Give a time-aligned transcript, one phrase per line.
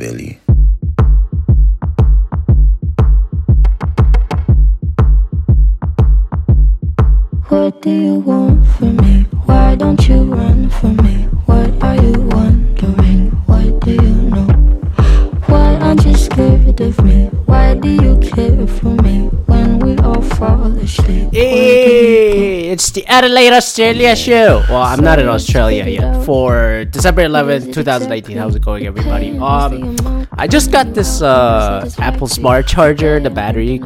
[0.00, 0.38] belly.
[7.48, 9.26] What do you want from me?
[9.44, 11.16] Why don't you run from me?
[11.44, 13.28] What are you wondering?
[13.44, 14.48] What do you know?
[15.50, 17.26] Why aren't you scared of me?
[17.44, 19.28] Why do you care for me
[20.40, 21.28] fall asleep?
[21.32, 24.64] Hey, it's the Adelaide Australia show.
[24.70, 26.24] Well, I'm not in Australia yet.
[26.24, 28.38] For December 11th, 2019.
[28.38, 29.36] How's it going, everybody?
[29.36, 33.20] Um, I just got this uh, Apple Smart Charger.
[33.20, 33.80] The battery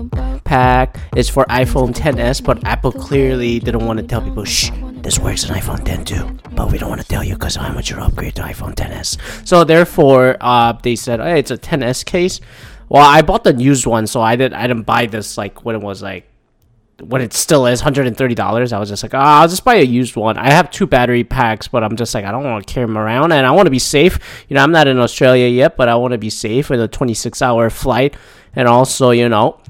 [0.44, 4.70] pack is for iPhone 10s, but Apple clearly didn't want to tell people, shh,
[5.02, 6.38] this works on iPhone 10 too.
[6.52, 8.74] But we don't want to tell you because how much you to upgrade to iPhone
[8.76, 9.18] 10s.
[9.46, 12.40] So therefore, uh, they said, hey, it's a 10s case.
[12.88, 14.54] Well, I bought the used one, so I didn't.
[14.54, 16.30] I didn't buy this like when it was like
[17.00, 20.14] when it still is $130 i was just like oh, i'll just buy a used
[20.16, 20.38] one.
[20.38, 22.96] I have two battery packs but i'm just like i don't want to carry them
[22.96, 24.18] around and i want to be safe.
[24.48, 26.88] You know i'm not in australia yet but i want to be safe with a
[26.88, 28.16] 26 hour flight.
[28.56, 29.60] And also you know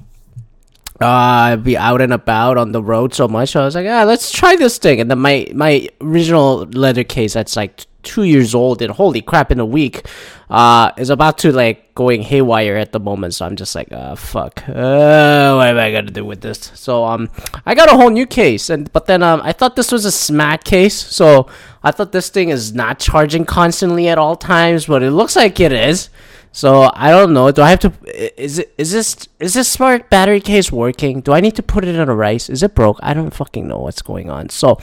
[1.01, 3.51] uh be out and about on the road so much.
[3.51, 5.01] So i was like ah let's try this thing.
[5.01, 9.51] And then my my original leather case that's like two years old and holy crap
[9.51, 10.07] in a week
[10.51, 13.35] uh is about to like going haywire at the moment.
[13.35, 14.63] So i'm just like uh fuck.
[14.69, 16.71] Uh, what am i gonna do with this?
[16.75, 17.29] So um
[17.67, 18.71] i got a whole new case.
[18.71, 20.95] And but then um i thought this was a smack case.
[20.95, 21.49] So
[21.83, 25.59] i thought this thing is not charging constantly at all times but it looks like
[25.59, 26.09] it is
[26.57, 27.51] so I don't know.
[27.51, 27.93] Do I have to?
[28.41, 28.73] Is it?
[28.79, 29.29] Is this?
[29.41, 31.21] Is this smart battery case working?
[31.21, 32.49] Do I need to put it in a rice?
[32.49, 33.01] Is it broke?
[33.03, 34.51] I don't fucking know what's going on.
[34.51, 34.79] So,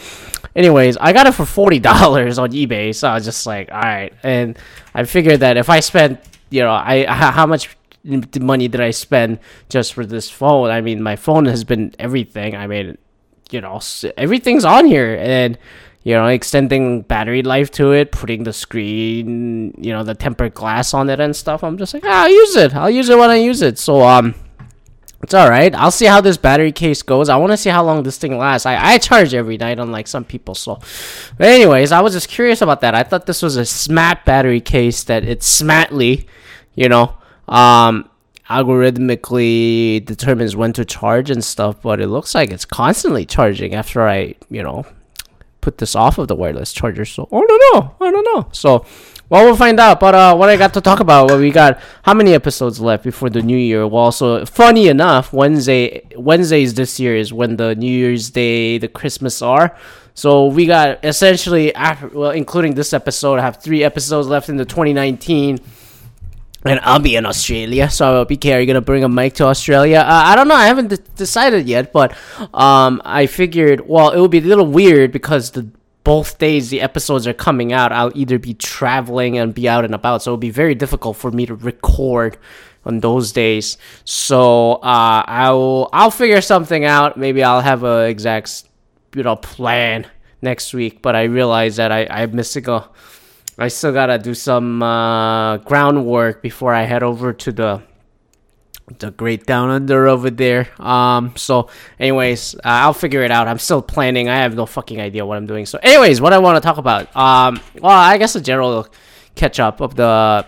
[0.54, 2.94] anyways, I got it for forty dollars on eBay.
[2.94, 4.14] So I was just like, all right.
[4.22, 4.60] And
[4.94, 7.70] I figured that if I spent, you know, I how much
[8.04, 10.72] money did I spend just for this phone?
[10.72, 12.54] I mean, my phone has been everything.
[12.54, 12.98] I mean,
[13.50, 13.80] you know,
[14.18, 15.58] everything's on here and
[16.04, 20.94] you know, extending battery life to it, putting the screen, you know, the tempered glass
[20.94, 21.64] on it and stuff.
[21.64, 22.76] I'm just like, ah, I'll use it.
[22.76, 23.78] I'll use it when I use it.
[23.78, 24.34] So, um,
[25.24, 25.74] it's all right.
[25.76, 27.30] I'll see how this battery case goes.
[27.30, 28.66] I want to see how long this thing lasts.
[28.66, 30.56] I, I charge every night, unlike some people.
[30.56, 30.80] So,
[31.38, 32.96] but anyways, I was just curious about that.
[32.96, 36.28] I thought this was a SMAT battery case that it's smartly,
[36.74, 37.16] you know,
[37.48, 38.10] um,
[38.50, 41.84] algorithmically determines when to charge and stuff.
[41.84, 44.88] But it looks like it's constantly charging after I, you know,
[45.62, 47.06] put this off of the wireless charger.
[47.06, 47.96] So I don't know.
[48.02, 48.50] I don't know.
[48.52, 48.86] So
[49.32, 50.02] well, we'll find out.
[50.02, 53.06] But uh, what I got to talk about, well, we got how many episodes left
[53.06, 53.88] before the new year?
[53.88, 58.90] Well, so funny enough, Wednesday Wednesdays this year is when the New Year's Day, the
[58.90, 59.78] Christmas are.
[60.16, 64.58] So we got essentially, after, well, including this episode, I have three episodes left in
[64.58, 65.60] the 2019
[66.66, 67.90] and I'll be in Australia.
[67.90, 70.00] So, BK, are you gonna bring a mic to Australia?
[70.00, 70.56] Uh, I don't know.
[70.56, 72.16] I haven't d- decided yet, but
[72.54, 73.88] um, I figured.
[73.88, 75.70] Well, it would be a little weird because the
[76.04, 77.92] both days the episodes are coming out.
[77.92, 81.32] I'll either be traveling and be out and about, so it'll be very difficult for
[81.32, 82.38] me to record
[82.86, 83.78] on those days.
[84.04, 87.18] So uh, I'll I'll figure something out.
[87.18, 88.66] Maybe I'll have a exact
[89.16, 90.08] you know plan
[90.42, 91.02] next week.
[91.02, 92.88] But I realize that I I'm missing a
[93.62, 97.82] I still gotta do some uh, groundwork before I head over to the
[98.98, 100.68] the Great Down Under over there.
[100.82, 103.48] Um, so, anyways, uh, I'll figure it out.
[103.48, 104.30] I'm still planning.
[104.30, 105.68] I have no fucking idea what I'm doing.
[105.68, 107.16] So, anyways, what I want to talk about.
[107.16, 108.88] Um, well, I guess a general
[109.36, 110.46] catch up of the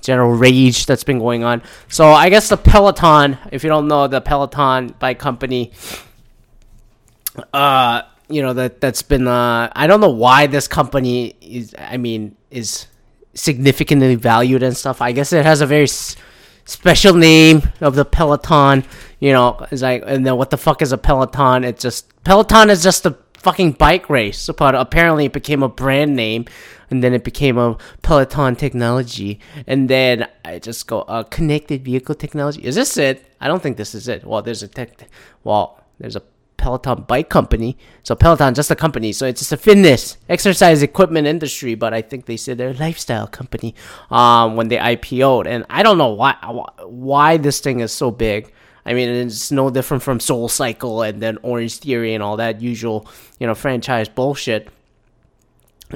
[0.00, 1.62] general rage that's been going on.
[1.88, 3.38] So, I guess the Peloton.
[3.52, 5.72] If you don't know, the Peloton bike company.
[7.52, 8.02] Uh,
[8.34, 9.26] you know that that's been.
[9.28, 11.74] Uh, I don't know why this company is.
[11.78, 12.86] I mean is
[13.34, 15.00] significantly valued and stuff.
[15.00, 16.16] I guess it has a very s-
[16.64, 18.84] special name of the Peloton.
[19.20, 21.64] You know, it's like, and then what the fuck is a Peloton?
[21.64, 24.50] It's just Peloton is just a fucking bike race.
[24.56, 26.46] But apparently, it became a brand name,
[26.90, 32.14] and then it became a Peloton technology, and then I just go uh, connected vehicle
[32.14, 32.62] technology.
[32.64, 33.24] Is this it?
[33.40, 34.24] I don't think this is it.
[34.24, 35.08] Well, there's a tech.
[35.42, 36.22] Well, there's a
[36.56, 37.76] Peloton bike company.
[38.02, 39.12] So Peloton just a company.
[39.12, 42.74] So it's just a fitness exercise equipment industry, but I think they said they're a
[42.74, 43.74] lifestyle company
[44.10, 45.46] um, when they IPO'd.
[45.46, 46.36] And I don't know why
[46.84, 48.52] why this thing is so big.
[48.86, 52.60] I mean, it's no different from Soul Cycle and then Orange Theory and all that
[52.60, 53.08] usual,
[53.38, 54.68] you know, franchise bullshit.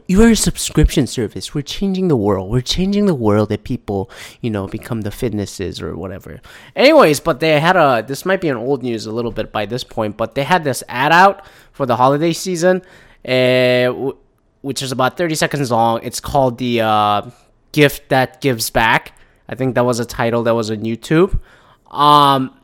[0.06, 1.55] You are a subscription service.
[1.55, 2.50] We're changing the world.
[2.50, 6.40] We're changing the world that people, you know, become the fitnesses or whatever.
[6.76, 8.05] Anyways, but they had a.
[8.06, 10.62] This might be an old news a little bit by this point, but they had
[10.62, 12.82] this ad out for the holiday season,
[13.26, 14.12] uh,
[14.61, 16.00] which is about thirty seconds long.
[16.02, 17.31] It's called the uh,
[17.73, 19.19] gift that gives back.
[19.49, 21.40] I think that was a title that was on YouTube.
[21.90, 22.57] Um,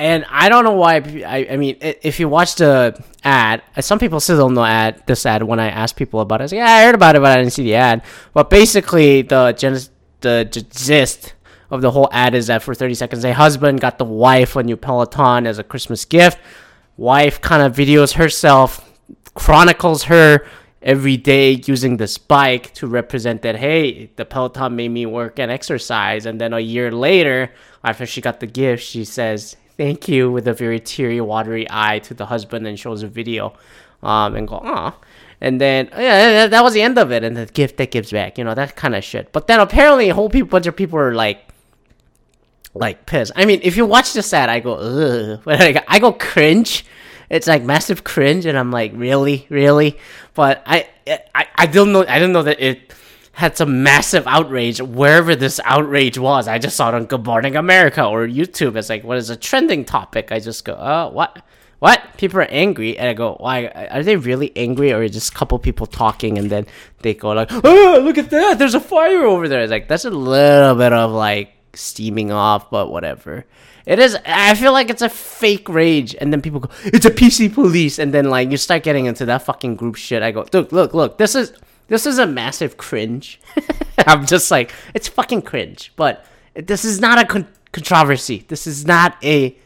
[0.00, 0.96] and I don't know why.
[0.96, 5.02] I, I mean, if you watch the ad, uh, some people still don't know ad
[5.06, 5.42] this ad.
[5.42, 7.32] When I ask people about it, I was like, "Yeah, I heard about it, but
[7.32, 8.02] I didn't see the ad."
[8.32, 9.52] But basically, the
[10.20, 11.34] the gist
[11.70, 14.62] of the whole ad is that for 30 seconds, a husband got the wife a
[14.62, 16.38] new Peloton as a Christmas gift.
[16.96, 18.90] Wife kind of videos herself,
[19.34, 20.46] chronicles her
[20.82, 25.50] every day using this bike to represent that hey the peloton made me work and
[25.50, 27.52] exercise and then a year later
[27.84, 31.98] after she got the gift she says thank you with a very teary watery eye
[32.00, 33.54] to the husband and shows a video
[34.02, 34.94] um, and go ah
[35.40, 38.36] and then yeah that was the end of it and the gift that gives back
[38.36, 39.32] you know that kind of shit.
[39.32, 41.48] But then apparently a whole bunch of people are like
[42.74, 43.32] like pissed.
[43.34, 45.40] I mean if you watch this ad i go ugh.
[45.44, 46.84] But like, i go cringe.
[47.30, 49.96] It's like massive cringe, and I'm like, really, really.
[50.34, 50.88] But I,
[51.32, 52.04] I, I don't know.
[52.04, 52.92] I don't know that it
[53.40, 56.46] had some massive outrage wherever this outrage was.
[56.46, 58.76] I just saw it on Good Morning America or YouTube.
[58.76, 60.30] It's like, what is a trending topic?
[60.30, 61.42] I just go, oh, what?
[61.78, 62.02] What?
[62.18, 63.68] People are angry, and I go, why?
[63.68, 66.66] Are they really angry, or just a couple people talking, and then
[66.98, 68.58] they go like, oh, look at that!
[68.58, 69.62] There's a fire over there.
[69.62, 73.46] It's like that's a little bit of like steaming off, but whatever.
[73.86, 74.14] It is.
[74.26, 77.98] I feel like it's a fake rage, and then people go, "It's a PC police,"
[77.98, 80.22] and then like you start getting into that fucking group shit.
[80.22, 81.16] I go, "Look, look, look!
[81.16, 81.54] This is
[81.90, 83.38] this is a massive cringe."
[84.06, 88.44] I'm just like, it's fucking cringe, but this is not a con- controversy.
[88.48, 89.56] This is not a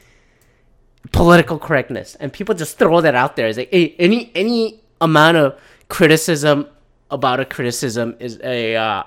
[1.13, 3.47] political correctness, and people just throw that out there.
[3.47, 6.67] It's like, hey, any any amount of criticism
[7.11, 9.03] about a criticism is a uh,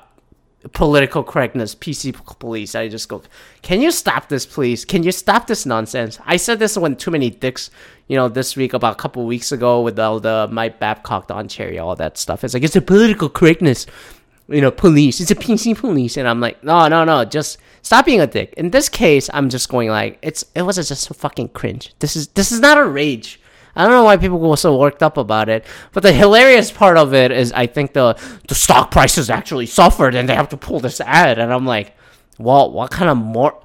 [0.73, 2.75] political correctness, PC police.
[2.75, 3.21] I just go,
[3.61, 4.85] can you stop this, please?
[4.85, 6.19] Can you stop this nonsense?
[6.25, 7.69] I said this when too many dicks,
[8.07, 11.47] you know, this week about a couple weeks ago with all the Mike Babcock, Don
[11.47, 12.43] Cherry, all that stuff.
[12.43, 13.85] It's like it's a political correctness,
[14.47, 15.19] you know, police.
[15.19, 18.53] It's a PC police, and I'm like, no, no, no, just stop being a dick.
[18.57, 21.93] In this case, I'm just going like, it's it was just fucking cringe.
[21.99, 23.39] This is this is not a rage.
[23.77, 25.63] I don't know why people were so worked up about it.
[25.93, 30.15] But the hilarious part of it is I think the the stock prices actually suffered
[30.15, 31.95] and they have to pull this ad and I'm like,
[32.39, 33.61] well, what kind of more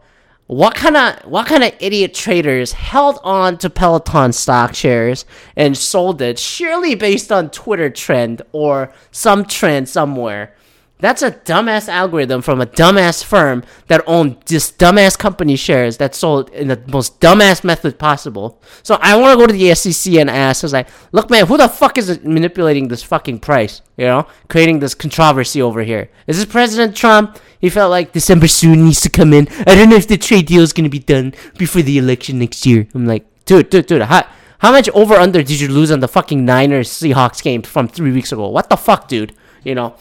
[0.49, 5.25] what kind of what kind of idiot traders held on to Peloton stock shares
[5.56, 10.55] and sold it surely based on Twitter trend or some trend somewhere
[11.03, 16.15] that's a dumbass algorithm from a dumbass firm that owned this dumbass company shares that
[16.15, 18.63] sold in the most dumbass method possible.
[18.85, 21.47] So I want to go to the SEC and ask, I was like, look, man,
[21.47, 23.83] who the fuck is manipulating this fucking price?
[23.97, 26.09] You know, creating this controversy over here.
[26.29, 27.37] Is this President Trump?
[27.61, 29.49] He felt like December soon needs to come in.
[29.67, 32.39] I don't know if the trade deal is going to be done before the election
[32.39, 32.87] next year.
[32.95, 34.25] I'm like, dude, dude, dude, how,
[34.59, 38.13] how much over under did you lose on the fucking Niners Seahawks game from three
[38.13, 38.49] weeks ago?
[38.49, 39.35] What the fuck, dude?
[39.65, 39.97] You know,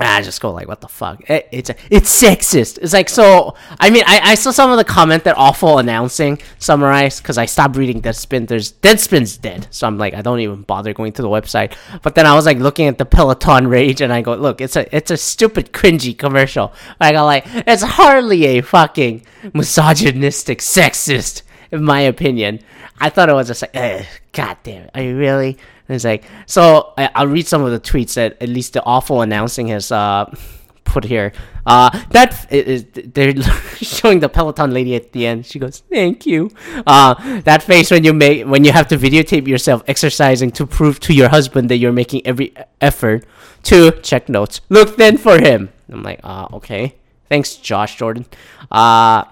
[0.00, 1.28] I just go like, what the fuck?
[1.28, 2.78] It, it's it's sexist.
[2.78, 3.54] It's like so.
[3.80, 7.46] I mean, I, I saw some of the comment that awful announcing summarized because I
[7.46, 8.46] stopped reading Deadspin.
[8.46, 11.74] There's Deadspin's dead, so I'm like, I don't even bother going to the website.
[12.02, 14.76] But then I was like looking at the Peloton rage, and I go, look, it's
[14.76, 16.72] a it's a stupid cringy commercial.
[17.00, 22.60] I go like, it's hardly a fucking misogynistic, sexist, in my opinion.
[23.00, 25.58] I thought it was just like, eh, god damn it, are you really?
[25.88, 28.84] And it's like, so I, will read some of the tweets that at least the
[28.84, 30.30] awful announcing has uh,
[30.84, 31.32] put here.
[31.64, 33.34] Uh, that is, they're
[33.76, 35.46] showing the Peloton lady at the end.
[35.46, 36.50] She goes, "Thank you."
[36.86, 40.98] Uh, that face when you make when you have to videotape yourself exercising to prove
[41.00, 43.26] to your husband that you're making every effort
[43.64, 44.60] to check notes.
[44.68, 45.70] Look then for him.
[45.90, 46.94] I'm like, uh, okay.
[47.28, 48.24] Thanks, Josh Jordan.
[48.70, 49.24] Uh,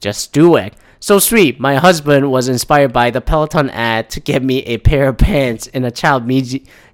[0.00, 0.74] just do it.
[0.98, 1.60] So sweet.
[1.60, 5.66] My husband was inspired by the Peloton ad to get me a pair of pants
[5.68, 6.30] in a child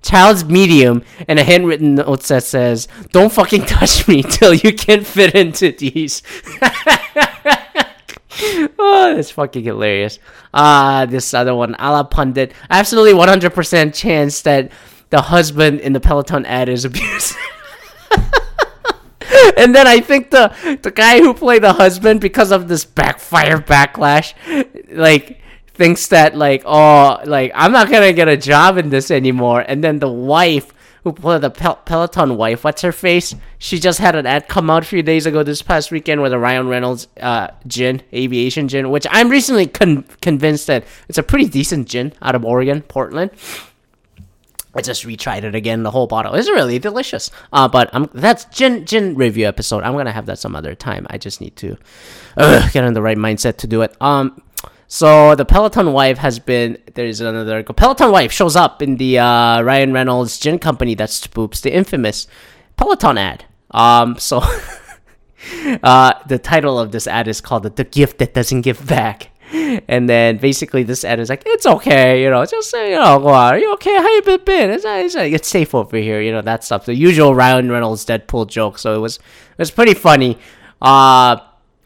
[0.02, 5.04] child's medium and a handwritten note that says, "Don't fucking touch me till you can
[5.04, 6.22] fit into these."
[8.78, 10.18] oh, that's fucking hilarious.
[10.52, 12.52] Ah, uh, this other one, Ala Pundit.
[12.70, 14.72] Absolutely 100% chance that
[15.10, 17.36] the husband in the Peloton ad is abusive.
[19.56, 23.58] and then I think the the guy who played the husband because of this backfire
[23.58, 24.34] backlash,
[24.90, 25.40] like
[25.74, 29.64] thinks that like oh like I'm not gonna get a job in this anymore.
[29.66, 30.72] And then the wife
[31.04, 33.34] who played the Pel- Peloton wife, what's her face?
[33.58, 36.32] She just had an ad come out a few days ago this past weekend with
[36.32, 41.22] a Ryan Reynolds uh, gin, aviation gin, which I'm recently con- convinced that it's a
[41.24, 43.32] pretty decent gin out of Oregon, Portland.
[44.74, 45.82] I just retried it again.
[45.82, 47.30] The whole bottle is really delicious.
[47.52, 49.82] Uh, but I'm that's gin gin review episode.
[49.82, 51.06] I'm gonna have that some other time.
[51.10, 51.76] I just need to
[52.36, 53.94] uh, get in the right mindset to do it.
[54.00, 54.42] Um,
[54.88, 59.62] so the Peloton wife has been there's another Peloton wife shows up in the uh,
[59.62, 62.26] Ryan Reynolds gin company that spoops the infamous
[62.76, 63.44] Peloton ad.
[63.70, 64.42] Um, so
[65.82, 70.08] uh, the title of this ad is called "The Gift That Doesn't Give Back." And
[70.08, 73.72] then basically this is like, it's okay, you know, just say, you know, are you
[73.74, 73.94] okay?
[73.96, 74.70] How you been?
[74.70, 76.86] It's, it's, it's safe over here, you know, that stuff.
[76.86, 78.78] The usual Ryan Reynolds Deadpool joke.
[78.78, 80.38] So it was, it was pretty funny.
[80.80, 81.36] Uh,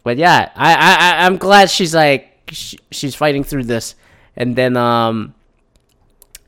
[0.04, 3.94] but yeah, I, I, I I'm glad she's like, she, she's fighting through this.
[4.36, 5.34] And then, um,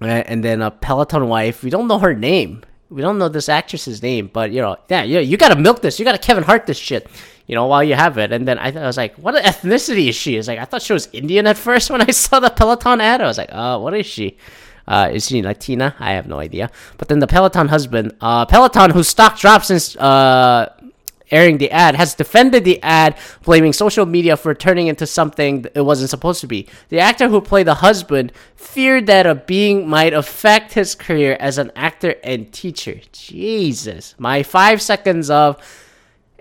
[0.00, 2.62] and then a Peloton wife, we don't know her name.
[2.90, 5.98] We don't know this actress's name, but you know, yeah, you, you gotta milk this.
[5.98, 7.06] You gotta Kevin Hart this shit,
[7.46, 8.32] you know, while you have it.
[8.32, 10.36] And then I, I was like, what ethnicity is she?
[10.36, 13.20] Is like I thought she was Indian at first when I saw the Peloton ad.
[13.20, 14.38] I was like, oh, what is she?
[14.88, 15.94] Uh, is she Latina?
[15.98, 16.70] I have no idea.
[16.96, 20.72] But then the Peloton husband, uh, Peloton, whose stock dropped since uh,
[21.30, 25.82] airing the ad, has defended the ad, blaming social media for turning into something it
[25.82, 26.68] wasn't supposed to be.
[26.88, 31.58] The actor who played the husband feared that a being might affect his career as
[31.58, 33.00] an actor and teacher.
[33.12, 34.14] Jesus.
[34.18, 35.56] My five seconds of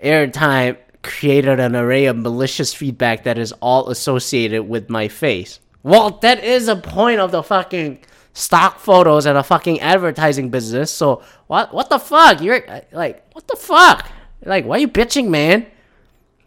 [0.02, 5.60] airtime created an array of malicious feedback that is all associated with my face.
[5.82, 8.00] Well, that is a point of the fucking
[8.32, 10.92] stock photos and a fucking advertising business.
[10.92, 12.40] So what what the fuck?
[12.40, 14.10] You're uh, like what the fuck?
[14.44, 15.66] Like why are you bitching, man?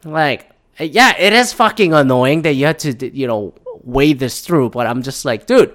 [0.03, 4.69] Like yeah, it is fucking annoying that you had to you know weigh this through,
[4.69, 5.73] but I'm just like, dude,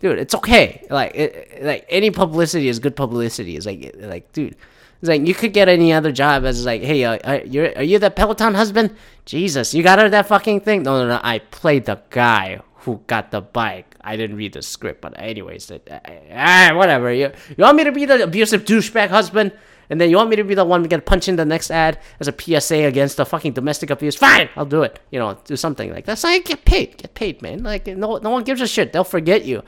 [0.00, 0.86] dude, it's okay.
[0.90, 3.56] Like it, like any publicity is good publicity.
[3.56, 4.56] It's like like dude.
[5.02, 7.82] It's like you could get any other job as like, hey, uh, are, you're, are
[7.82, 8.96] you the Peloton husband?
[9.26, 10.84] Jesus, you got her that fucking thing?
[10.84, 11.20] No, no, no.
[11.22, 13.94] I played the guy who got the bike.
[14.00, 17.12] I didn't read the script, but anyways, uh, uh, whatever.
[17.12, 19.52] You, you want me to be the abusive douchebag husband?
[19.90, 21.70] And then you want me to be the one to get punched in the next
[21.70, 24.16] ad as a PSA against the fucking domestic abuse?
[24.16, 24.98] Fine, I'll do it.
[25.10, 26.96] You know, do something like that's how you get paid.
[26.96, 27.62] Get paid, man.
[27.62, 28.92] Like no, no one gives a shit.
[28.92, 29.62] They'll forget you.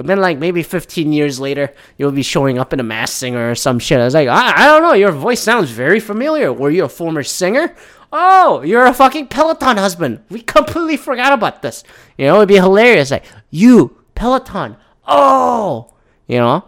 [0.00, 3.50] But then, like maybe 15 years later, you'll be showing up in a Masked Singer
[3.50, 4.00] or some shit.
[4.00, 4.94] I was like, I, I don't know.
[4.94, 6.50] Your voice sounds very familiar.
[6.52, 7.74] Were you a former singer?
[8.10, 10.20] Oh, you're a fucking Peloton husband.
[10.30, 11.84] We completely forgot about this.
[12.16, 13.10] You know, it'd be hilarious.
[13.10, 14.78] Like you, Peloton.
[15.06, 15.92] Oh,
[16.26, 16.64] you know.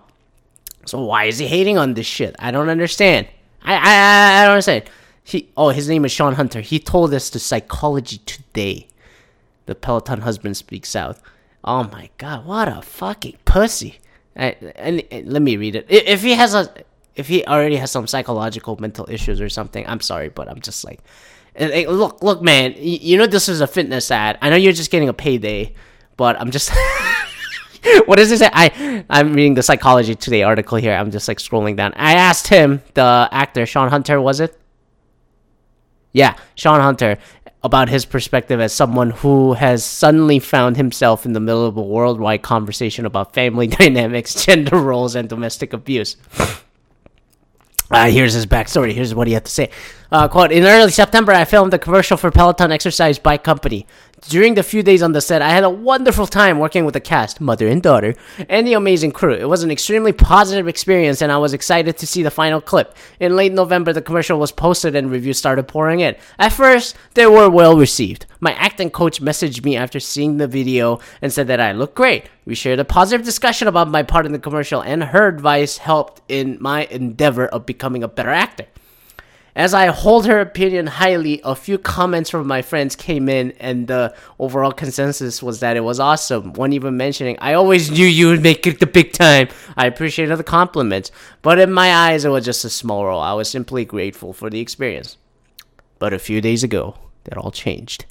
[0.86, 2.34] So why is he hating on this shit?
[2.38, 3.28] I don't understand.
[3.62, 4.84] I I I don't understand.
[5.24, 6.60] He oh his name is Sean Hunter.
[6.60, 8.88] He told us to Psychology Today.
[9.66, 11.18] The Peloton husband speaks out.
[11.64, 14.00] Oh my god, what a fucking pussy!
[14.34, 15.86] And, and, let me read it.
[15.88, 16.72] If he has a,
[17.14, 20.84] if he already has some psychological mental issues or something, I'm sorry, but I'm just
[20.84, 21.00] like,
[21.58, 22.74] look, look, man.
[22.78, 24.38] You know this is a fitness ad.
[24.40, 25.74] I know you're just getting a payday,
[26.16, 26.72] but I'm just.
[28.06, 28.50] what does it say?
[28.52, 30.92] I I'm reading the Psychology Today article here.
[30.92, 31.92] I'm just like scrolling down.
[31.94, 34.58] I asked him, the actor Sean Hunter, was it?
[36.12, 37.18] Yeah, Sean Hunter,
[37.62, 41.82] about his perspective as someone who has suddenly found himself in the middle of a
[41.82, 46.16] worldwide conversation about family dynamics, gender roles, and domestic abuse.
[47.90, 48.92] Uh, here's his backstory.
[48.92, 49.70] Here's what he had to say.
[50.10, 53.86] Uh, quote, in early September, I filmed a commercial for Peloton Exercise Bike Company.
[54.28, 57.00] During the few days on the set, I had a wonderful time working with the
[57.00, 58.14] cast, mother and daughter,
[58.48, 59.34] and the amazing crew.
[59.34, 62.96] It was an extremely positive experience, and I was excited to see the final clip.
[63.18, 66.14] In late November, the commercial was posted and reviews started pouring in.
[66.38, 68.26] At first, they were well received.
[68.38, 72.30] My acting coach messaged me after seeing the video and said that I looked great.
[72.44, 76.22] We shared a positive discussion about my part in the commercial, and her advice helped
[76.28, 78.66] in my endeavor of becoming a better actor.
[79.54, 83.86] As I hold her opinion highly, a few comments from my friends came in, and
[83.86, 86.54] the overall consensus was that it was awesome.
[86.54, 89.48] One even mentioning, I always knew you would make it the big time.
[89.76, 91.10] I appreciated the compliments,
[91.42, 93.20] but in my eyes, it was just a small role.
[93.20, 95.18] I was simply grateful for the experience.
[95.98, 98.06] But a few days ago, that all changed.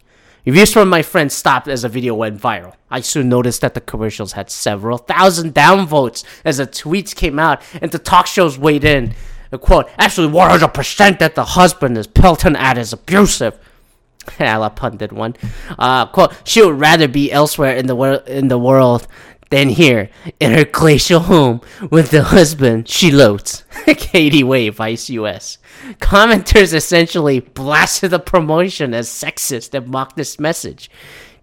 [0.46, 2.74] Reviews from my friends stopped as the video went viral.
[2.90, 7.62] I soon noticed that the commercials had several thousand downvotes as the tweets came out
[7.80, 9.14] and the talk shows weighed in
[9.58, 13.58] quote, actually 100% that the husband is Peloton ad is abusive.
[14.40, 15.36] Ala pundit one.
[15.78, 19.08] Uh, quote, she would rather be elsewhere in the world in the world
[19.50, 23.64] than here in her glacial home with the husband she loathes.
[23.86, 25.58] Katie Wave, Vice US.
[26.00, 30.90] Commenters essentially blasted the promotion as sexist and mocked this message.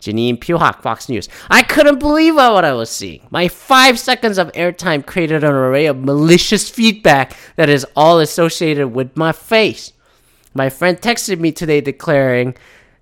[0.01, 1.29] Janine Puhak, Fox News.
[1.51, 3.27] I couldn't believe what I was seeing.
[3.31, 8.89] My five seconds of airtime created an array of malicious feedback that is all associated
[8.89, 9.93] with my face.
[10.55, 12.55] My friend texted me today declaring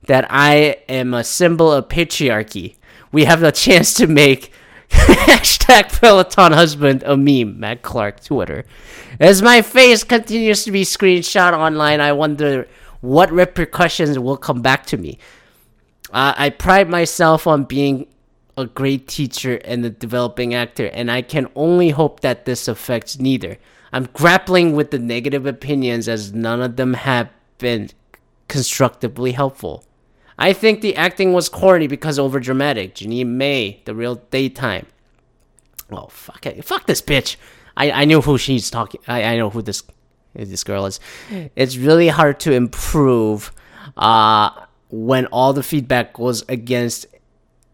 [0.07, 2.77] that I am a symbol of patriarchy.
[3.13, 4.53] We have the chance to make
[4.91, 8.65] hashtag Peloton husband a meme, Matt Clark, Twitter.
[9.21, 12.69] As my face continues to be screenshot online, I wonder
[13.01, 15.19] what repercussions will come back to me.
[16.13, 18.07] Uh, I pride myself on being
[18.57, 23.19] a great teacher and a developing actor, and I can only hope that this affects
[23.19, 23.59] neither.
[23.93, 27.91] I'm grappling with the negative opinions as none of them have been
[28.49, 29.85] constructively helpful.
[30.39, 32.95] I think the acting was corny because overdramatic.
[32.95, 34.87] Jeannie Mai, the real daytime.
[35.91, 36.65] Oh fuck it.
[36.65, 37.37] Fuck this bitch.
[37.77, 39.83] I, I knew who she's talking I, I know who this
[40.35, 41.01] this girl is.
[41.57, 43.53] It's really hard to improve
[43.97, 47.07] uh, when all the feedback goes against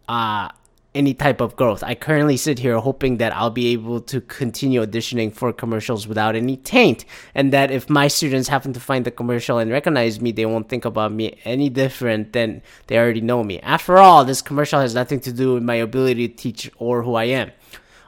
[0.09, 0.49] uh,
[0.95, 1.83] any type of growth.
[1.83, 6.37] I currently sit here hoping that I'll be able to continue auditioning for commercials without
[6.37, 7.05] any taint,
[7.35, 10.69] and that if my students happen to find the commercial and recognize me, they won't
[10.69, 13.59] think about me any different than they already know me.
[13.61, 17.15] After all, this commercial has nothing to do with my ability to teach or who
[17.15, 17.53] I am.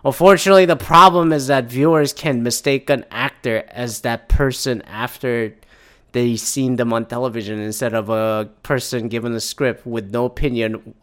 [0.04, 5.54] Unfortunately, the problem is that viewers can mistake an actor as that person after
[6.14, 10.94] they seen them on television instead of a person given a script with no opinion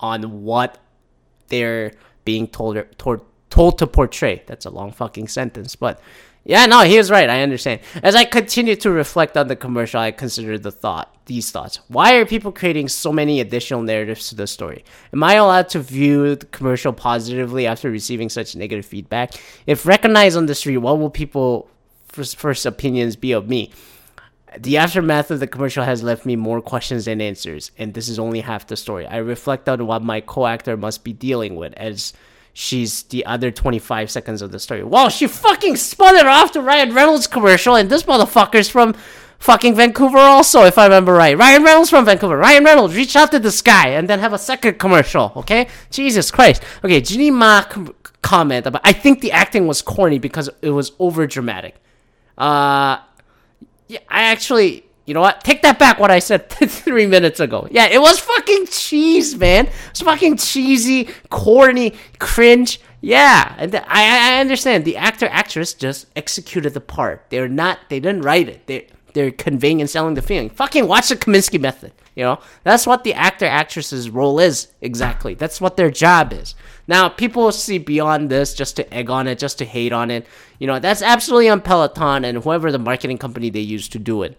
[0.00, 0.78] on what
[1.48, 1.92] they're
[2.24, 4.42] being told told, told to portray.
[4.46, 6.00] That's a long fucking sentence, but
[6.42, 7.30] yeah, no, he was right.
[7.30, 7.80] I understand.
[8.02, 11.78] As I continue to reflect on the commercial, I consider the thought, these thoughts.
[11.86, 14.84] Why are people creating so many additional narratives to the story?
[15.12, 19.32] Am I allowed to view the commercial positively after receiving such negative feedback?
[19.66, 21.68] If recognized on the street, what will people
[22.08, 23.70] first, first opinions be of me?
[24.58, 28.18] The aftermath of the commercial has left me more questions than answers, and this is
[28.18, 29.06] only half the story.
[29.06, 32.12] I reflect on what my co-actor must be dealing with as
[32.52, 34.82] she's the other 25 seconds of the story.
[34.82, 38.94] Well, she fucking spun it off to Ryan Reynolds commercial, and this motherfucker's from
[39.38, 41.36] fucking Vancouver also, if I remember right.
[41.36, 42.38] Ryan Reynolds from Vancouver.
[42.38, 45.68] Ryan Reynolds, reach out to this guy and then have a second commercial, okay?
[45.90, 46.62] Jesus Christ.
[46.82, 50.92] Okay, Jeannie Mai com- comment about, I think the acting was corny because it was
[50.98, 51.76] over dramatic.
[52.38, 52.98] Uh,
[53.88, 55.42] yeah, I actually, you know what?
[55.42, 57.68] Take that back what I said three minutes ago.
[57.70, 59.68] Yeah, it was fucking cheese, man.
[59.90, 62.80] It's fucking cheesy, corny, cringe.
[63.00, 67.26] Yeah, and I I understand the actor actress just executed the part.
[67.28, 67.78] They're not.
[67.88, 68.66] They didn't write it.
[68.66, 70.50] They they're conveying and selling the feeling.
[70.50, 71.92] Fucking watch the Kominsky method.
[72.16, 75.34] You know that's what the actor actress's role is exactly.
[75.34, 76.54] That's what their job is.
[76.88, 80.26] Now people see beyond this just to egg on it, just to hate on it.
[80.58, 84.22] You know that's absolutely on Peloton and whoever the marketing company they use to do
[84.22, 84.38] it.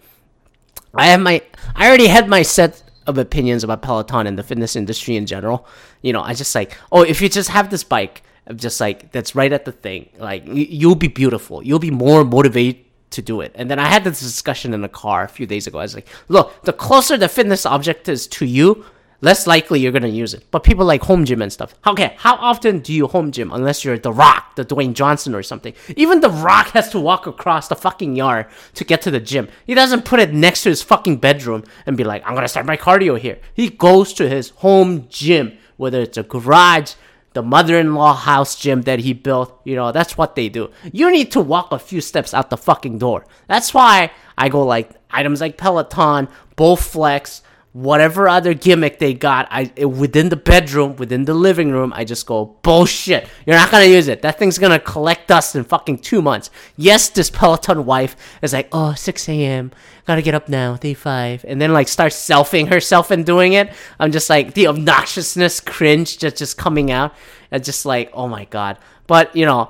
[0.96, 1.43] I have my
[1.75, 5.67] I already had my set of opinions about Peloton and the fitness industry in general.
[6.02, 9.12] You know, I just like, oh, if you just have this bike, I'm just like
[9.12, 10.10] that's right at the thing.
[10.17, 11.62] Like you'll be beautiful.
[11.62, 13.52] You'll be more motivated to do it.
[13.56, 15.80] And then I had this discussion in the car a few days ago.
[15.80, 18.86] I was like, look, the closer the fitness object is to you,
[19.22, 20.46] less likely you're gonna use it.
[20.52, 21.74] But people like home gym and stuff.
[21.86, 25.43] Okay, how often do you home gym unless you're The Rock, the Dwayne Johnson or
[25.43, 25.74] something?
[25.96, 29.48] Even The Rock has to walk across the fucking yard to get to the gym.
[29.65, 32.65] He doesn't put it next to his fucking bedroom and be like, I'm gonna start
[32.65, 33.39] my cardio here.
[33.54, 36.93] He goes to his home gym, whether it's a garage,
[37.38, 40.71] the mother-in-law house gym that he built, you know, that's what they do.
[40.91, 43.28] You need to walk a few steps out the fucking door.
[43.47, 47.41] That's why I go like items like Peloton, Bowflex,
[47.78, 52.26] whatever other gimmick they got, I within the bedroom, within the living room, I just
[52.26, 53.30] go bullshit.
[53.46, 54.24] You're not gonna use it.
[54.24, 56.50] That thing's gonna collect dust in fucking two months.
[56.76, 59.72] Yes, this Peloton wife is like, oh, 6 a.m.
[60.06, 63.72] Gotta get up now, day five, and then like starts selfing herself and doing it.
[64.00, 67.13] I'm just like the obnoxiousness, cringe, just just coming out,
[67.52, 68.80] and just like, oh my god.
[69.06, 69.70] But you know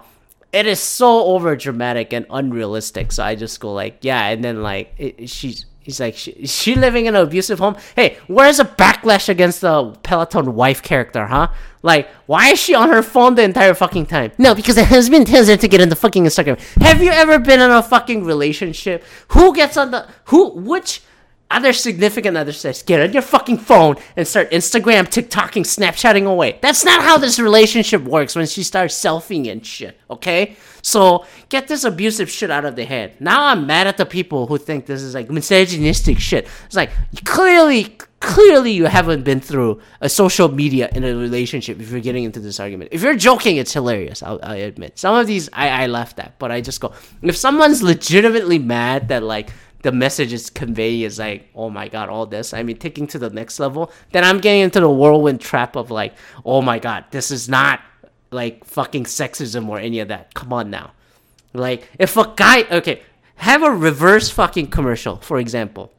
[0.54, 3.12] it is so over dramatic and unrealistic.
[3.12, 6.76] So I just go like, yeah, and then like it, she's He's like, is she
[6.76, 7.78] living in an abusive home?
[7.96, 11.48] Hey, where's the backlash against the Peloton wife character, huh?
[11.82, 14.34] Like, why is she on her phone the entire fucking time?
[14.38, 16.60] No, because the husband tells her to get on the fucking Instagram.
[16.82, 19.02] Have you ever been in a fucking relationship?
[19.30, 20.50] Who gets on the who?
[20.50, 21.04] Which
[21.50, 26.60] other significant other says, get on your fucking phone and start Instagram, TikToking, Snapchatting away.
[26.62, 30.58] That's not how this relationship works when she starts selfing and shit, okay?
[30.82, 33.20] So get this abusive shit out of the head.
[33.22, 36.48] Now I'm mad at the people who think this is like misogynistic shit.
[36.66, 36.92] It's like,
[37.24, 42.26] clearly, clearly you haven't been through a social media in a relationship if you're getting
[42.26, 42.90] into this argument.
[42.94, 45.00] If you're joking, it's hilarious, I'll, I admit.
[45.00, 49.08] Some of these I, I laughed at, but I just go, if someone's legitimately mad
[49.10, 49.50] that like,
[49.84, 52.54] the message is conveying is like, oh my god, all this.
[52.54, 55.92] I mean, taking to the next level, then I'm getting into the whirlwind trap of
[55.92, 56.14] like,
[56.46, 57.82] oh my god, this is not
[58.32, 60.34] like fucking sexism or any of that.
[60.34, 60.92] Come on now.
[61.54, 63.02] Like, if a guy, okay,
[63.36, 65.94] have a reverse fucking commercial, for example.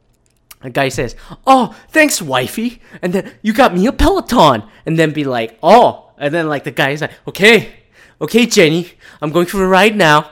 [0.61, 1.15] A guy says,
[1.47, 2.81] oh, thanks, wifey.
[3.01, 4.63] And then you got me a Peloton.
[4.85, 6.11] And then be like, oh.
[6.17, 7.73] And then like the guy's like, okay,
[8.19, 10.31] okay, Jenny, I'm going for a ride now.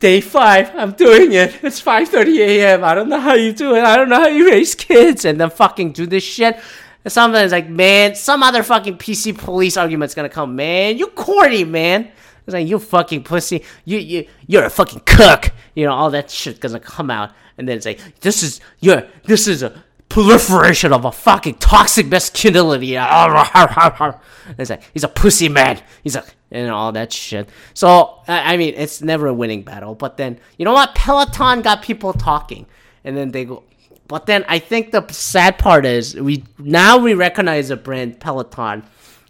[0.00, 1.58] Day five, I'm doing it.
[1.62, 2.84] It's 5:30 a.m.
[2.84, 3.84] I don't know how you do it.
[3.84, 6.58] I don't know how you raise kids, and then fucking do this shit.
[7.04, 10.54] And sometimes like, man, some other fucking PC police argument's gonna come.
[10.56, 12.10] Man, you corny, man.
[12.46, 13.64] It's like you fucking pussy.
[13.84, 15.50] You you you're a fucking cook.
[15.74, 19.06] You know all that shit gonna come out, and then it's like this is you're
[19.24, 19.82] this is a
[20.12, 22.96] proliferation of a fucking toxic masculinity.
[24.58, 25.80] It's like he's a pussy man.
[26.02, 27.48] He's a and all that shit.
[27.74, 29.94] So I mean, it's never a winning battle.
[29.94, 30.94] But then you know what?
[30.94, 32.66] Peloton got people talking,
[33.04, 33.62] and then they go.
[34.08, 38.82] but then I think the sad part is we now we recognize the brand Peloton,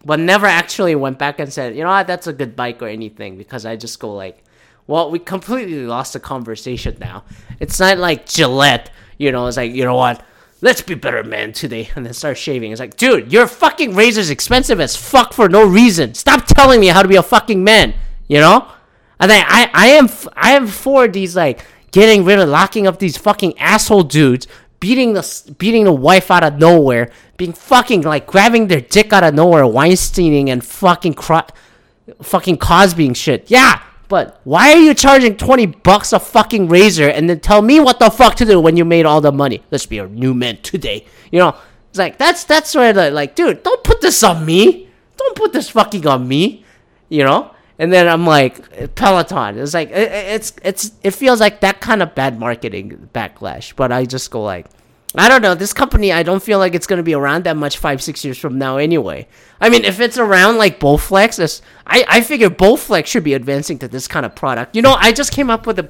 [0.05, 2.89] but never actually went back and said, you know what, that's a good bike or
[2.89, 4.43] anything because I just go like,
[4.87, 7.25] well, we completely lost the conversation now.
[7.61, 10.25] It's not like Gillette, you know, it's like, you know what,
[10.63, 12.73] let's be better men today and then start shaving.
[12.73, 16.15] It's like, dude, your fucking razor's expensive as fuck for no reason.
[16.15, 17.95] Stop telling me how to be a fucking man,
[18.29, 18.67] you know?
[19.21, 22.99] And then I, I am I am for these like getting rid of locking up
[22.99, 24.47] these fucking asshole dudes
[24.83, 29.23] beating the beating the wife out of nowhere, being fucking like grabbing their dick out
[29.23, 31.45] of nowhere, Weinsteining and fucking cry,
[32.21, 33.49] fucking Cosbying shit.
[33.49, 33.81] Yeah,
[34.13, 37.99] but why are you charging twenty bucks a fucking razor and then tell me what
[37.99, 39.63] the fuck to do when you made all the money?
[39.71, 41.07] Let's be a new man today.
[41.31, 41.57] You know,
[41.89, 44.91] it's like that's that's where the like, dude, don't put this on me.
[45.17, 46.63] Don't put this fucking on me.
[47.09, 47.55] You know.
[47.79, 49.59] And then I'm like Peloton.
[49.59, 53.75] It's like it, it's it's it feels like that kind of bad marketing backlash.
[53.75, 54.67] But I just go like,
[55.15, 55.55] I don't know.
[55.55, 58.39] This company, I don't feel like it's gonna be around that much five six years
[58.39, 59.29] from now anyway.
[59.61, 63.89] I mean, if it's around like Bowflex, I I figure Bowflex should be advancing to
[63.89, 64.75] this kind of product.
[64.75, 65.89] You know, I just came up with a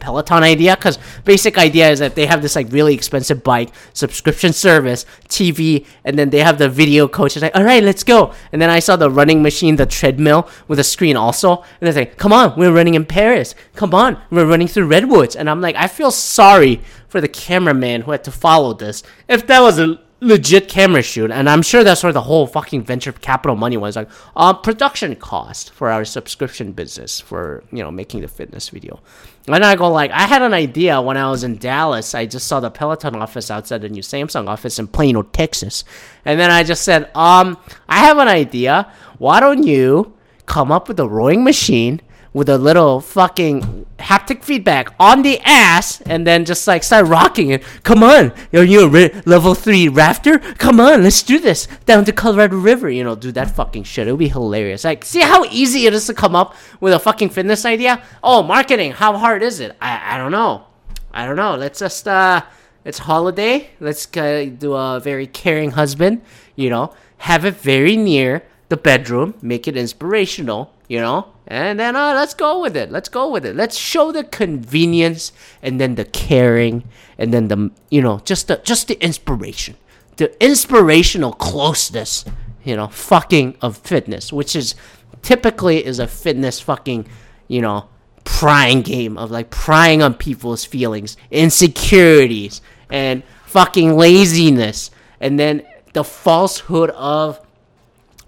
[0.00, 4.52] Peloton idea because basic idea is that they have this like really expensive bike subscription
[4.52, 7.36] service, TV, and then they have the video coach.
[7.36, 8.32] It's like, all right, let's go.
[8.52, 11.96] And then I saw the running machine, the treadmill with a screen also, and it's
[11.96, 13.54] like, come on, we're running in Paris.
[13.74, 15.36] Come on, we're running through redwoods.
[15.36, 19.02] And I'm like, I feel sorry for the cameraman who had to follow this.
[19.28, 22.84] If that was a legit camera shoot, and I'm sure that's where the whole fucking
[22.84, 27.90] venture capital money was like, uh, production cost for our subscription business for you know
[27.90, 29.00] making the fitness video.
[29.48, 32.14] And I go like, I had an idea when I was in Dallas.
[32.14, 35.84] I just saw the Peloton office outside the new Samsung office in Plano, Texas,
[36.24, 37.58] and then I just said, um,
[37.88, 38.92] I have an idea.
[39.18, 40.14] Why don't you
[40.46, 42.00] come up with a rowing machine?
[42.32, 47.50] With a little fucking haptic feedback on the ass and then just like start rocking
[47.50, 47.62] it.
[47.82, 50.38] Come on, are you a level three rafter?
[50.38, 52.88] Come on, let's do this down to Colorado River.
[52.88, 54.06] You know, do that fucking shit.
[54.06, 54.84] It'll be hilarious.
[54.84, 58.02] Like, see how easy it is to come up with a fucking fitness idea?
[58.22, 58.92] Oh, marketing.
[58.92, 59.76] How hard is it?
[59.80, 60.66] I I don't know.
[61.12, 61.56] I don't know.
[61.56, 62.42] Let's just uh,
[62.84, 63.70] it's holiday.
[63.80, 66.22] Let's uh, do a very caring husband.
[66.56, 69.34] You know, have it very near the bedroom.
[69.42, 70.72] Make it inspirational.
[70.88, 72.90] You know, and then uh, let's go with it.
[72.90, 73.56] Let's go with it.
[73.56, 76.84] Let's show the convenience and then the caring
[77.18, 79.76] and then the you know just the just the inspiration,
[80.16, 82.24] the inspirational closeness.
[82.64, 84.76] You know, fucking of fitness, which is
[85.22, 87.08] typically is a fitness fucking
[87.48, 87.88] you know
[88.22, 96.04] prying game of like prying on people's feelings, insecurities, and fucking laziness, and then the
[96.04, 97.44] falsehood of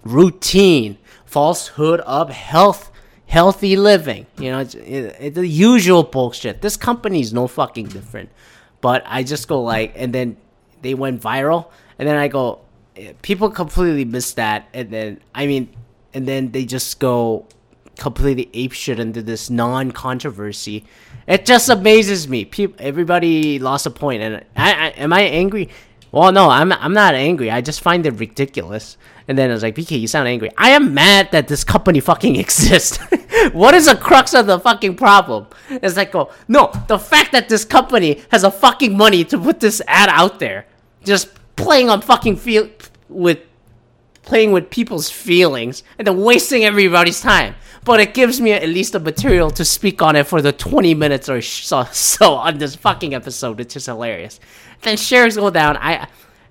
[0.03, 2.91] routine, falsehood of health
[3.35, 4.25] healthy living.
[4.39, 6.61] You know, it's, it, it's the usual bullshit.
[6.61, 8.29] This company's no fucking different.
[8.79, 10.37] But I just go like, and then
[10.81, 11.69] they went viral,
[11.99, 12.61] and then I go,
[12.95, 15.67] eh, people completely miss that, and then I mean,
[16.13, 17.45] and then they just go
[17.99, 20.85] completely ape shit into this non-controversy.
[21.27, 22.45] It just amazes me.
[22.45, 25.69] People, everybody lost a point, and I, I am I angry?
[26.15, 27.51] Well, no, I'm I'm not angry.
[27.51, 28.97] I just find it ridiculous.
[29.27, 30.51] And then I was like, BK, you sound angry.
[30.57, 32.99] I am mad that this company fucking exists.
[33.53, 35.47] what is the crux of the fucking problem?
[35.69, 39.59] It's like, oh, no, the fact that this company has a fucking money to put
[39.59, 40.65] this ad out there,
[41.03, 42.69] just playing on fucking feel
[43.09, 43.39] with
[44.23, 47.53] playing with people's feelings and then wasting everybody's time.
[47.83, 50.95] But it gives me at least the material to speak on it for the 20
[50.95, 54.39] minutes or so, so on this fucking episode, which is hilarious.
[54.81, 55.77] Then shares go down.
[55.77, 56.07] I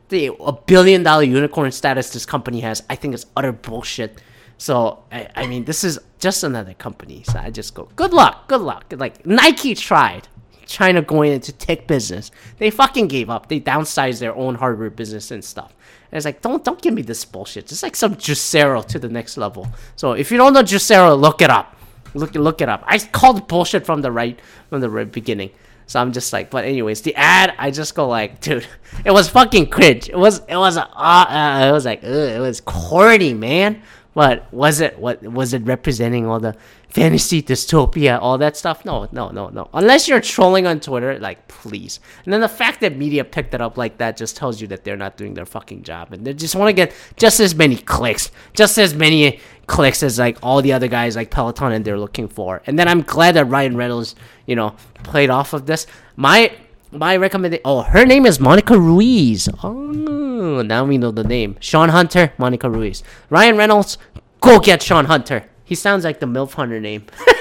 [0.08, 4.20] the a billion dollar unicorn status this company has, I think is utter bullshit.
[4.58, 7.24] So I, I mean, this is just another company.
[7.24, 8.92] So I just go, good luck, good luck.
[8.96, 10.28] Like Nike tried,
[10.66, 12.30] China going into tech business.
[12.58, 13.48] They fucking gave up.
[13.48, 15.74] They downsized their own hardware business and stuff.
[16.10, 17.70] And it's like, don't don't give me this bullshit.
[17.70, 19.68] It's like some Juicero to the next level.
[19.96, 21.76] So if you don't know Juicero, look it up.
[22.14, 22.84] Look look it up.
[22.86, 24.38] I called bullshit from the right
[24.70, 25.50] from the right beginning.
[25.86, 28.66] So I'm just like, but anyways, the ad, I just go like, dude,
[29.04, 30.08] it was fucking cringe.
[30.08, 33.82] It was, it was, uh, uh it was like, ugh, it was corny, man.
[34.14, 36.56] But was it what was it representing all the
[36.88, 38.84] fantasy dystopia, all that stuff?
[38.84, 39.68] No, no, no, no.
[39.74, 41.98] Unless you're trolling on Twitter, like please.
[42.24, 44.84] And then the fact that media picked it up like that just tells you that
[44.84, 47.76] they're not doing their fucking job and they just want to get just as many
[47.76, 51.98] clicks, just as many clicks as like all the other guys like Peloton and they're
[51.98, 52.62] looking for.
[52.66, 54.14] And then I'm glad that Ryan Reynolds,
[54.46, 55.88] you know, played off of this.
[56.16, 56.54] My
[56.94, 57.62] my recommendation.
[57.64, 59.48] Oh, her name is Monica Ruiz.
[59.62, 61.56] Oh, now we know the name.
[61.60, 63.02] Sean Hunter, Monica Ruiz.
[63.30, 63.98] Ryan Reynolds,
[64.40, 65.48] go get Sean Hunter.
[65.64, 67.06] He sounds like the MILF Hunter name.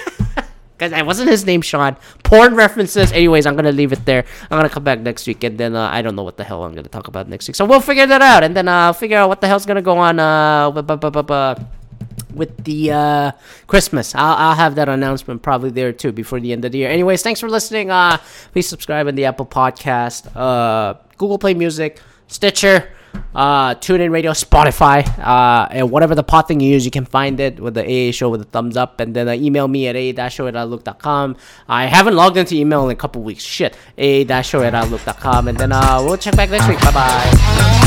[0.75, 1.95] Because it wasn't his name, Sean.
[2.23, 3.11] Porn references.
[3.11, 4.25] Anyways, I'm gonna leave it there.
[4.49, 6.63] I'm gonna come back next week, and then uh, I don't know what the hell
[6.63, 7.55] I'm gonna talk about next week.
[7.55, 9.83] So we'll figure that out, and then I'll uh, figure out what the hell's gonna
[9.83, 10.19] go on.
[10.19, 10.71] Uh,
[12.35, 13.31] with the uh,
[13.67, 14.15] Christmas.
[14.15, 16.89] I'll, I'll have that announcement probably there too before the end of the year.
[16.89, 17.91] Anyways, thanks for listening.
[17.91, 18.17] Uh,
[18.51, 22.89] please subscribe on the Apple Podcast, uh, Google Play Music, Stitcher,
[23.35, 27.39] uh, TuneIn Radio, Spotify, uh, and whatever the pod thing you use, you can find
[27.39, 28.99] it with the AA show with a thumbs up.
[28.99, 31.37] And then uh, email me at a-show at outlook.com.
[31.67, 33.43] I haven't logged into email in a couple weeks.
[33.43, 33.77] Shit.
[33.97, 35.47] a-show at outlook.com.
[35.47, 36.79] And then uh, we'll check back next week.
[36.81, 37.82] Bye bye.